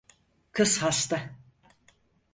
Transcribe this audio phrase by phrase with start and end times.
[0.51, 1.29] Kız hasta.